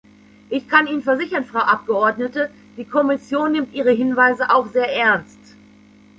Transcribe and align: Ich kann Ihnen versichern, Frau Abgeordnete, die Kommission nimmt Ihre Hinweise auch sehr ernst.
Ich 0.49 0.67
kann 0.67 0.87
Ihnen 0.87 1.03
versichern, 1.03 1.45
Frau 1.45 1.59
Abgeordnete, 1.59 2.49
die 2.75 2.85
Kommission 2.85 3.51
nimmt 3.51 3.71
Ihre 3.71 3.91
Hinweise 3.91 4.49
auch 4.49 4.65
sehr 4.65 4.91
ernst. 4.91 5.55